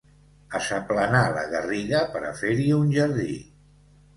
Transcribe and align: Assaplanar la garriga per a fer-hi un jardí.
Assaplanar 0.59 1.21
la 1.35 1.43
garriga 1.51 2.01
per 2.15 2.25
a 2.31 2.33
fer-hi 2.41 2.67
un 2.79 2.91
jardí. 2.99 3.31